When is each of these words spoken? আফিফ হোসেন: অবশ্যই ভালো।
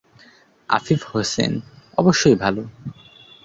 আফিফ 0.69 1.01
হোসেন: 1.11 1.51
অবশ্যই 1.97 2.35
ভালো। 2.35 2.63